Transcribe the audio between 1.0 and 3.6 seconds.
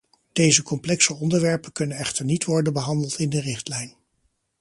onderwerpen kunnen echter niet worden behandeld in de